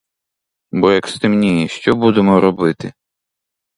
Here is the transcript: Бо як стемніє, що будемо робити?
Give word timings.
Бо 0.71 0.91
як 0.91 1.07
стемніє, 1.07 1.67
що 1.67 1.95
будемо 1.95 2.39
робити? 2.41 2.93